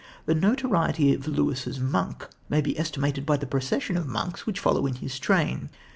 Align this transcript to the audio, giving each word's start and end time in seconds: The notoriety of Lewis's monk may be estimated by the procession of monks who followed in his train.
The 0.25 0.33
notoriety 0.33 1.13
of 1.13 1.27
Lewis's 1.27 1.79
monk 1.79 2.27
may 2.49 2.59
be 2.59 2.75
estimated 2.79 3.23
by 3.23 3.37
the 3.37 3.45
procession 3.45 3.97
of 3.97 4.07
monks 4.07 4.41
who 4.41 4.53
followed 4.53 4.87
in 4.87 4.95
his 4.95 5.19
train. 5.19 5.69